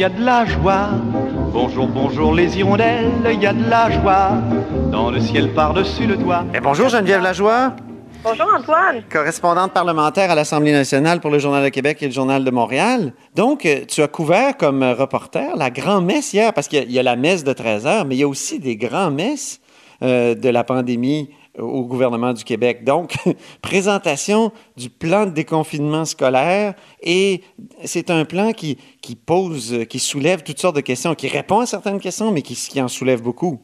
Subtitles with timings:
[0.00, 0.88] Y a de la joie.
[1.52, 4.30] Bonjour, bonjour les hirondelles, il y a de la joie.
[4.90, 6.44] Dans le ciel par-dessus le toit.
[6.54, 7.74] Eh, bonjour Geneviève Lajoie,
[8.22, 9.02] Bonjour Antoine.
[9.10, 13.12] correspondante parlementaire à l'Assemblée nationale pour le Journal de Québec et le Journal de Montréal.
[13.34, 16.84] Donc, euh, tu as couvert comme euh, reporter la grand-messe hier, parce qu'il y a-
[16.84, 19.60] il y, a la messe de 13 heures, mais il y a aussi des grands-messes
[20.02, 22.84] euh, de la pandémie au gouvernement du Québec.
[22.84, 23.14] Donc,
[23.62, 27.42] présentation du plan de déconfinement scolaire et
[27.84, 31.60] c'est un plan qui, qui pose, euh, qui soulève toutes sortes de questions, qui répond
[31.60, 33.60] à certaines questions, mais qui, qui en soulève beaucoup.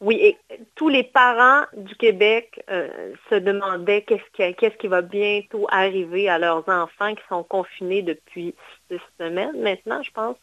[0.00, 0.38] Oui, et
[0.76, 6.38] tous les parents du Québec euh, se demandaient qu'est-ce qui, qui va bientôt arriver à
[6.38, 8.54] leurs enfants qui sont confinés depuis
[8.90, 10.36] six semaines maintenant, je pense.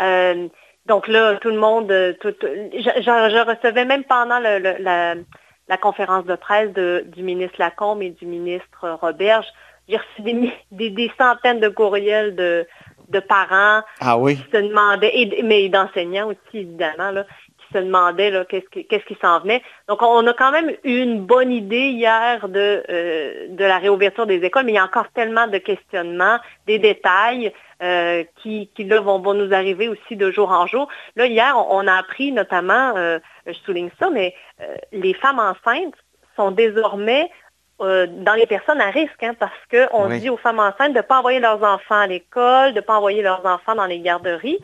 [0.00, 0.48] Euh,
[0.86, 5.14] donc là, tout le monde, euh, je, recevais même pendant le- le- la,
[5.70, 9.46] la conférence de presse de- du ministre Lacombe et du ministre Roberge,
[9.88, 12.66] j'ai reçu des, mi- des, des centaines de courriels de,
[13.08, 14.36] de parents Ah oui?
[14.36, 17.24] qui se demandaient, et- mais d'enseignants aussi évidemment, là,
[17.72, 19.62] se demandaient qu'est-ce qui, s'en venait.
[19.88, 24.26] Donc on a quand même eu une bonne idée hier de, euh, de la réouverture
[24.26, 28.84] des écoles, mais il y a encore tellement de questionnements, des détails euh, qui, qui
[28.84, 30.88] là, vont, vont nous arriver aussi de jour en jour.
[31.16, 34.34] Là, hier, on, a appris notamment, euh, je souligne ça, mais
[34.92, 35.94] les femmes enceintes
[36.36, 37.30] sont désormais
[37.82, 40.20] euh, dans les personnes à risque, hein, parce qu'on Oui.
[40.20, 42.98] dit aux femmes enceintes de ne pas envoyer leurs enfants à l'école, de ne pas
[42.98, 44.58] envoyer leurs enfants dans les garderies.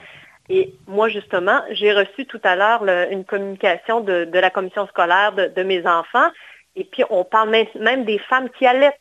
[0.48, 5.32] Et moi, justement, j'ai reçu tout à l'heure une communication de, de la commission scolaire
[5.32, 6.28] de, de mes enfants.
[6.76, 8.94] Et puis, on parle même, même des femmes qui allaitent,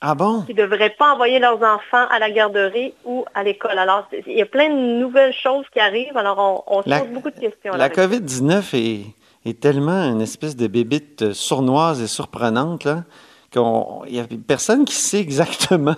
[0.00, 0.42] Ah bon?
[0.42, 3.78] qui ne devraient pas envoyer leurs enfants à la garderie ou à l'école.
[3.78, 6.16] Alors, il y a plein de nouvelles choses qui arrivent.
[6.16, 7.72] Alors, on, on se pose beaucoup de questions.
[7.72, 7.88] La là.
[7.88, 9.04] COVID-19 est,
[9.48, 13.04] est tellement une espèce de bébite euh, sournoise et surprenante là,
[13.50, 13.62] qu'il
[14.12, 15.96] n'y a personne qui sait exactement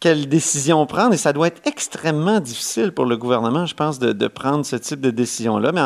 [0.00, 4.28] quelle décision prendre et ça doit être extrêmement difficile pour le gouvernement, je pense, de,
[4.28, 5.72] prendre ce type de décision-là.
[5.72, 5.82] Mais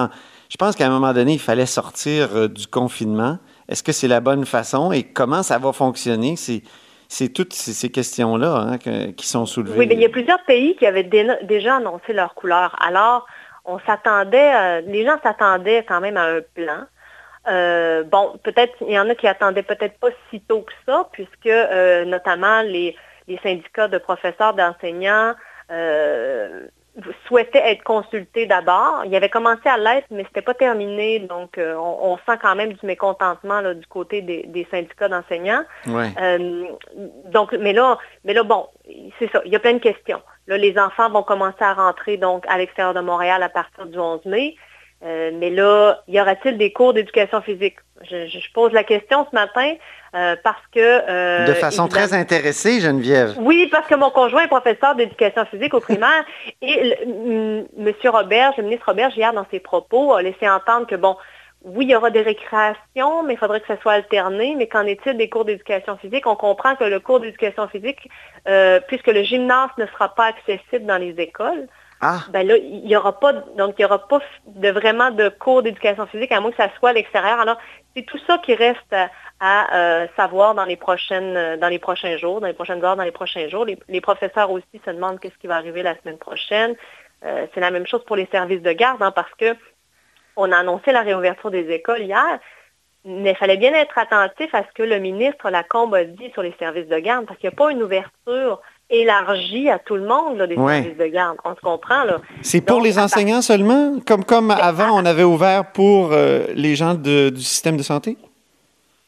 [0.49, 3.39] je pense qu'à un moment donné, il fallait sortir euh, du confinement.
[3.69, 6.37] Est-ce que c'est la bonne façon et comment ça va fonctionner?
[6.37, 8.79] C'est, toutes ces, questions-là hein,
[9.13, 9.79] qui sont soulevées.
[9.79, 11.09] Oui, mais il y a plusieurs pays qui avaient
[11.43, 12.77] déjà annoncé leur couleur.
[12.81, 13.27] Alors,
[13.65, 16.85] on s'attendait, euh, les gens s'attendaient quand même à un plan.
[17.49, 21.09] Euh, bon, peut-être, il y en a qui attendaient peut-être pas si tôt que ça,
[21.13, 21.51] puisque
[22.07, 22.97] notamment les,
[23.29, 25.35] les syndicats de professeurs, d'enseignants
[25.71, 26.67] euh,
[27.27, 29.03] souhaitaient être consultés d'abord.
[29.05, 32.55] Il avait commencé à l'être, mais c'était pas terminé, donc euh, on, on sent quand
[32.55, 35.65] même du mécontentement là, du côté des, des syndicats d'enseignants.
[35.87, 36.11] Ouais.
[36.21, 36.65] Euh,
[37.33, 38.69] donc, mais là, mais là, bon,
[39.19, 40.23] c'est ça, il y a plein de questions.
[40.47, 43.99] Là, les enfants vont commencer à rentrer donc à l'extérieur de Montréal à partir du
[43.99, 44.55] 11 mai.
[45.05, 47.77] Euh, mais là, y aura-t-il des cours d'éducation physique?
[48.03, 49.75] Je, pose la question ce matin
[50.15, 50.79] euh, parce que...
[50.81, 53.35] euh, de façon évidemment- très intéressée, Geneviève.
[53.39, 56.25] oui, parce que mon conjoint est professeur d'éducation physique au primaire
[56.63, 57.95] et le- m-.
[58.07, 61.17] Robert, le ministre Robert, hier dans ses propos, a laissé entendre que, bon,
[61.65, 64.55] oui, il y aura des récréations, mais il faudrait que ça soit alterné.
[64.57, 66.27] Mais qu'en est-il des cours d'éducation physique?
[66.27, 68.07] On comprend que le cours d'éducation physique,
[68.87, 71.67] puisque le gymnase ne sera pas accessible dans les écoles,
[72.00, 75.28] Ah, ben là, il n'y aura pas, donc il y aura pas de vraiment de
[75.28, 77.41] cours d'éducation physique, à moins que ça soit à l'extérieur.
[77.41, 77.56] Alors,
[77.97, 78.94] c'est tout ça qui reste
[79.41, 82.97] à, euh, savoir dans les prochaines, euh, dans les prochains jours, dans les prochaines heures,
[82.97, 83.65] dans les prochains jours.
[83.65, 86.75] Les, les professeurs aussi se demandent qu'est-ce qui va arriver la semaine prochaine.
[87.25, 89.56] Euh, c'est la même chose pour les services de garde, hein, parce que
[90.37, 92.38] on a annoncé la réouverture des écoles hier,
[93.05, 96.43] mais il fallait bien être attentif à ce que le ministre Lacombe a dit sur
[96.43, 98.61] les services de garde, parce qu'il n'y a pas une ouverture
[99.00, 100.82] élargie à tout le monde là, des Ouais.
[100.82, 101.37] services de garde.
[101.44, 102.19] On se comprend, là.
[102.43, 103.99] C'est pour les enseignants seulement?
[104.06, 108.17] Comme, comme avant, on avait ouvert pour euh, les gens de- du système de santé?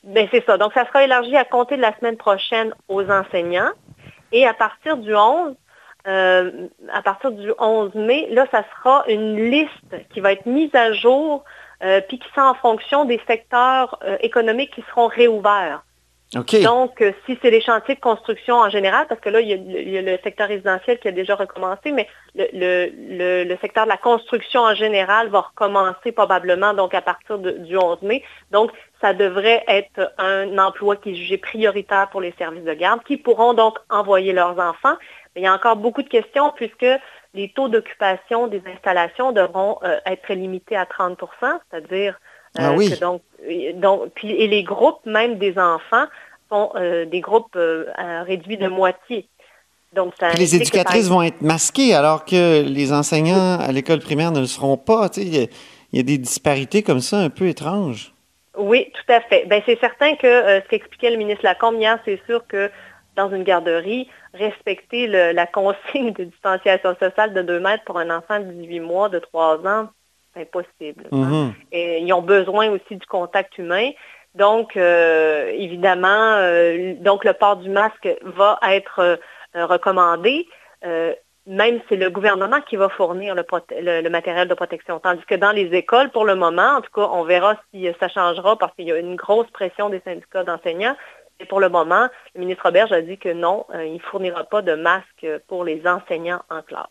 [0.05, 0.57] Ben, c'est ça.
[0.57, 3.71] Donc, ça sera élargi à compter de la semaine prochaine aux enseignants.
[4.33, 5.55] Et à partir du 11,
[6.07, 6.51] euh,
[6.93, 10.93] à partir du 11 mai, là, ça sera une liste qui va être mise à
[10.93, 11.43] jour,
[11.83, 15.83] euh, puis qui sera en fonction des secteurs euh, économiques qui seront réouverts.
[16.33, 19.99] Donc, euh, si c'est les chantiers de construction en général, parce que là, il y,
[19.99, 24.75] a, le- secteur résidentiel qui a déjà recommencé, mais le, secteur de la construction en
[24.75, 28.25] général va recommencer probablement donc à partir du 11 mai.
[28.51, 33.05] Donc, ça devrait être un emploi qui est jugé prioritaire pour les services de garde,
[33.05, 34.97] qui pourront donc envoyer leurs enfants.
[35.35, 36.87] Mais il y a encore beaucoup de questions puisque
[37.35, 41.17] les taux d'occupation des installations devront euh, être limités à 30%
[41.71, 42.19] c'est-à-dire
[42.59, 42.91] Ah oui.
[42.91, 46.07] que donc, euh, donc, puis, et les groupes, même des enfants,
[46.51, 47.87] sont euh, des groupes euh,
[48.25, 49.27] réduits de moitié.
[49.93, 54.31] Donc, ça les que, éducatrices vont être masquées alors que les enseignants à l'école primaire
[54.33, 55.09] ne le seront pas.
[55.17, 55.47] Il y, a-
[55.93, 58.13] il y a des disparités comme ça un peu étranges.
[58.59, 59.45] Oui, tout à fait.
[59.47, 62.71] Ben, c'est certain que euh, ce qu'expliquait le ministre Lacombe hier, c'est sûr que
[63.15, 68.11] dans une garderie, respecter le- la consigne de distanciation sociale de 2 mètres pour un
[68.11, 69.89] enfant de 18 mois, de 3 ans,
[70.37, 71.05] impossible.
[71.13, 71.17] hein.
[71.17, 71.55] Mhm.
[71.73, 73.91] Et ils ont besoin aussi du contact humain.
[74.35, 80.47] Donc, euh, évidemment, euh, donc le port du masque va être euh, recommandé.
[81.49, 84.99] Même c'est le gouvernement qui va fournir le, prote- le- le matériel de protection.
[84.99, 88.09] Tandis que dans les écoles, pour le moment, en tout cas, on verra si ça
[88.09, 90.97] changera parce qu'il y a une grosse pression des syndicats d'enseignants.
[91.39, 94.43] Et pour le moment, le ministre Roberge a dit que non, euh, il ne fournira
[94.45, 96.87] pas de masque pour les enseignants en classe.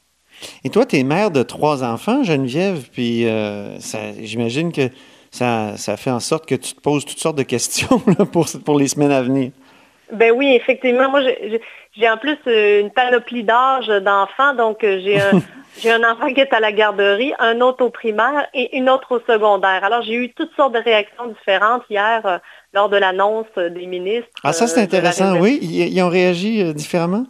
[0.63, 3.77] Et toi, tu es mère de trois enfants, Geneviève, puis euh,
[4.21, 4.89] j'imagine que
[5.31, 8.45] ça, ça fait en sorte que tu te poses toutes sortes de questions là, pour,
[8.63, 9.51] pour les semaines à venir.
[10.13, 11.09] Ben oui, effectivement.
[11.09, 14.53] Moi, j'ai- en plus euh, une panoplie d'âge d'enfants.
[14.55, 15.41] Donc, euh, j'ai un,
[15.81, 19.15] j'ai un enfant qui est à la garderie, un autre au primaire et une autre
[19.15, 19.83] au secondaire.
[19.83, 22.37] Alors, j'ai eu toutes sortes de réactions différentes hier euh,
[22.73, 24.27] lors de l'annonce des ministres.
[24.43, 25.57] Ah, ça, c'est euh, intéressant, oui.
[25.61, 27.25] Ils, ils ont réagi euh, différemment?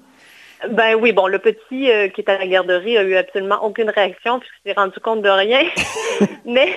[0.70, 3.90] Ben oui, bon, le petit euh, qui est à la garderie a eu absolument aucune
[3.90, 5.62] réaction puisqu'il s'est rendu compte de rien.
[6.46, 6.70] mais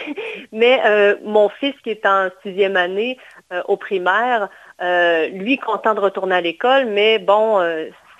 [0.52, 3.18] mais euh, mon fils qui est en sixième année
[3.52, 4.48] euh, au primaire,
[5.32, 7.60] lui content de retourner à l'école, mais bon,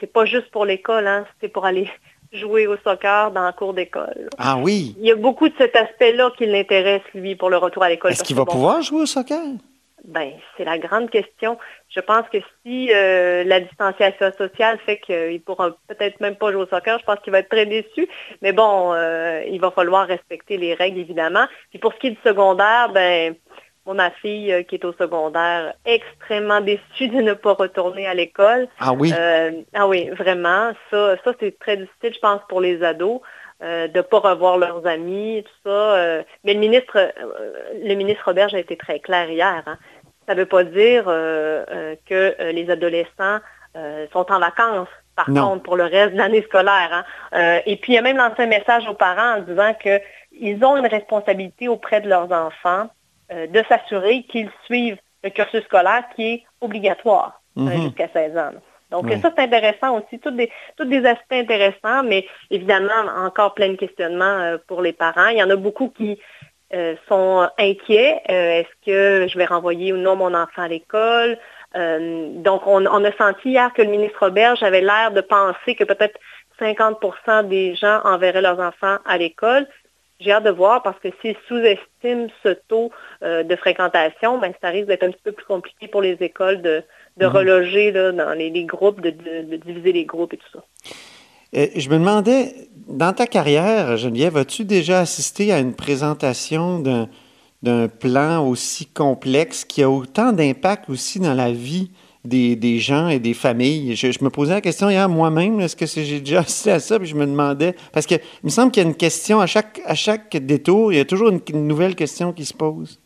[0.01, 1.89] c'est pas juste pour l'école, hein, c'est pour aller
[2.33, 4.29] jouer au soccer dans la cour d'école.
[4.39, 4.97] Ah oui.
[4.99, 8.11] Il y a beaucoup de cet aspect-là qui l'intéresse, lui, pour le retour à l'école.
[8.11, 9.41] Est-ce qu'il va bon, pouvoir jouer au soccer?
[10.09, 11.59] Ben, c'est la grande question.
[11.91, 16.51] Je pense que si euh, la distanciation sociale fait qu'il ne pourra peut-être même pas
[16.51, 18.09] jouer au soccer, je pense qu'il va être très déçu.
[18.43, 21.47] Mais bon, euh, il va falloir respecter les règles, évidemment.
[21.71, 23.35] Puis pour ce qui est du secondaire, ben,
[23.85, 28.15] moi, ma fille euh, qui est au secondaire, extrêmement déçue de ne pas retourner à
[28.15, 28.67] l'école.
[28.81, 29.13] Ah oui?
[29.75, 30.73] Ah oui, vraiment.
[30.91, 33.21] Ça, ça c'est très difficile, je pense, pour les ados.
[33.63, 35.97] euh, de ne pas revoir leurs amis, tout ça.
[35.97, 36.23] euh.
[36.45, 37.11] mais le ministre, euh,
[37.83, 39.63] le ministre Roberge a été très clair hier.
[39.67, 39.79] hein.
[40.29, 43.39] Ça ne veut pas dire euh, euh, que euh, les adolescents
[44.13, 45.51] sont en vacances, par Non.
[45.51, 46.91] contre, pour le reste de l'année scolaire.
[46.93, 47.05] hein.
[47.35, 50.77] Euh, et puis, il a même lancé un message aux parents en disant qu'ils ont
[50.77, 52.89] une responsabilité auprès de leurs enfants
[53.33, 57.83] euh, de s'assurer qu'ils suivent le cursus scolaire qui est obligatoire euh, Mhm.
[57.83, 58.51] jusqu'à 16 ans.
[58.91, 63.69] Donc ça, c'est intéressant aussi, tous des, tous des aspects intéressants, mais évidemment, encore plein
[63.69, 65.29] de questionnements pour les parents.
[65.29, 66.19] Il y en a beaucoup qui
[66.75, 68.21] euh, sont inquiets.
[68.31, 71.39] Euh, Est-ce que je vais renvoyer ou non mon enfant à l'école?
[71.77, 75.75] Euh, donc, on, on a senti hier que le ministre Roberge avait l'air de penser
[75.75, 76.19] que peut-être
[76.61, 79.67] 50% des gens enverraient leurs enfants à l'école.
[80.21, 82.91] J'ai hâte de voir parce que s'ils sous-estiment ce taux
[83.23, 86.83] de fréquentation, ben, ça risque d'être un petit peu plus compliqué pour les écoles de,
[87.19, 87.33] de Mhm.
[87.37, 90.65] reloger là, dans les, les groupes, de, de- de diviser les groupes et tout ça.
[91.57, 97.09] Euh, je me demandais, dans ta carrière, Geneviève, as-tu déjà assisté à une présentation d'un,
[97.89, 101.91] plan aussi complexe qui a autant d'impact aussi dans la vie
[102.25, 103.97] des, gens et des familles?
[103.97, 106.99] Je, me posais la question hier moi-même, est-ce que j'ai déjà assisté à ça?
[106.99, 110.37] Puis je me demandais, parce qu'il me semble qu'il y a une question à chaque,
[110.37, 113.01] détour, il y a toujours une nouvelle question qui se pose.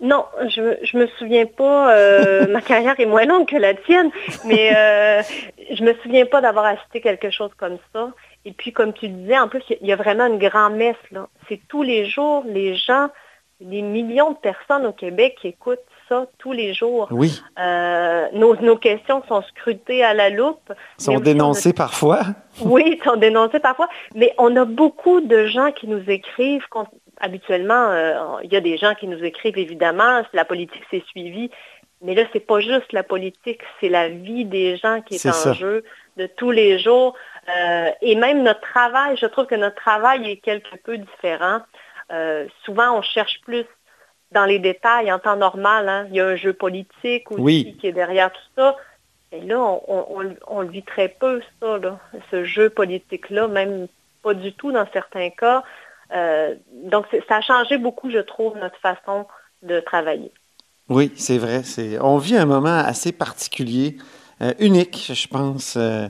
[0.00, 1.94] Non, je, je me souviens pas.
[1.94, 4.10] euh, ma carrière est moins longue que la tienne,
[4.44, 5.22] mais euh,
[5.72, 8.10] je me souviens pas d'avoir assisté quelque chose comme ça.
[8.44, 11.28] Et puis, comme tu disais, en plus, il y a vraiment une grande messe là.
[11.48, 13.08] C'est tous les jours, les gens,
[13.60, 15.78] des millions de personnes au Québec qui écoutent
[16.10, 17.08] ça tous les jours.
[17.10, 20.70] Oui, Euh, nos, nos questions sont scrutées à la loupe.
[20.98, 22.20] sont dénoncés parfois.
[22.60, 26.66] oui, sont dénoncés parfois, mais on a beaucoup de gens qui nous écrivent.
[27.20, 31.50] Habituellement, euh, il y a des gens qui nous écrivent évidemment, la politique s'est suivie,
[32.02, 35.32] mais là, c'est pas juste la politique, c'est la vie des gens qui est, en
[35.32, 35.52] ça.
[35.52, 35.84] jeu
[36.16, 37.14] de tous les jours.
[37.56, 41.60] Euh, et même notre travail, je trouve que notre travail est quelque peu différent.
[42.12, 43.64] Euh, souvent, on cherche plus
[44.32, 45.88] dans les détails en temps normal.
[45.88, 46.06] hein.
[46.10, 47.76] Il y a un jeu politique aussi Oui.
[47.80, 48.76] qui est derrière tout ça.
[49.32, 51.98] Et là, on, on- on- on le vit très peu, ça, là,
[52.30, 53.86] ce jeu politique-là, même
[54.22, 55.62] pas du tout dans certains cas.
[56.12, 59.26] Euh, donc, ça a changé beaucoup, je trouve, notre façon
[59.62, 60.32] de travailler.
[60.88, 61.62] Oui, c'est vrai.
[62.00, 63.96] On vit un moment assez particulier,
[64.42, 65.76] euh, unique, je pense.
[65.76, 66.08] euh,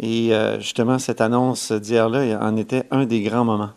[0.00, 3.70] et justement, cette annonce d'hier-là en était un des grands moments.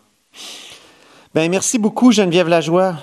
[1.36, 2.96] Ben, merci beaucoup, Geneviève Lajoie.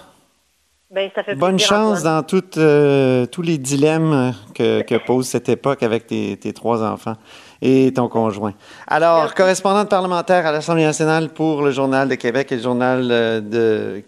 [0.90, 2.24] Ben, ça fait Bonne chance dans
[2.56, 7.16] euh, tous les dilemmes que, que pose cette époque avec tes, tes trois enfants.
[7.62, 8.52] et ton conjoint.
[8.86, 13.40] Alors, correspondante parlementaire à l'Assemblée nationale pour le Journal de Québec et le Journal euh,
[13.40, 14.04] de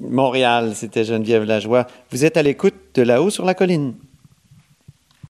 [0.00, 1.86] Montréal, c'était Geneviève Lajoie.
[2.10, 3.94] Vous êtes à l'écoute de là-haut sur la colline.